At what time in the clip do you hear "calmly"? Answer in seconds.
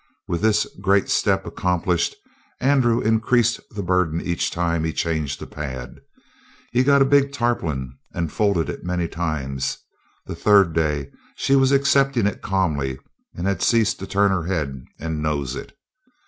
12.41-12.97